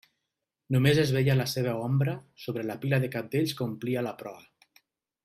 [0.75, 2.15] Només es veia la seua ombra
[2.45, 4.43] sobre la pila de cabdells que omplia la proa.